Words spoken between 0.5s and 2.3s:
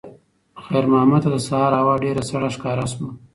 خیر محمد ته د سهار هوا ډېره